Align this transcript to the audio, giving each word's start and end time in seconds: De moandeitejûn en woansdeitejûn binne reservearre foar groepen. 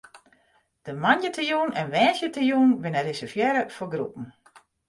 De 0.85 0.91
moandeitejûn 1.01 1.69
en 1.81 1.87
woansdeitejûn 1.93 2.69
binne 2.81 3.01
reservearre 3.09 3.71
foar 3.75 3.89
groepen. 3.93 4.27